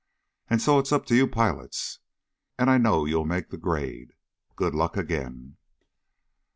[0.49, 1.99] And so it's up to you pilots.
[2.57, 4.15] And I know you'll make the grade.
[4.55, 5.57] Good luck, again."